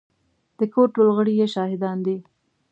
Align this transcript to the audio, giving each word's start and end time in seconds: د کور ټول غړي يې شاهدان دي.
د 0.59 0.59
کور 0.73 0.87
ټول 0.95 1.07
غړي 1.17 1.33
يې 1.39 1.47
شاهدان 1.55 1.97
دي. 2.05 2.17